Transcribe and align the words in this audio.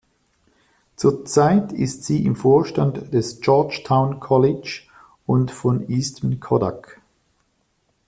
Zurzeit 0.95 1.71
ist 1.71 2.05
sie 2.05 2.25
im 2.25 2.35
Vorstand 2.35 3.13
des 3.13 3.39
"Georgetown 3.39 4.19
College" 4.19 4.81
und 5.27 5.51
von 5.51 5.87
Eastman 5.91 6.39
Kodak. 6.39 6.99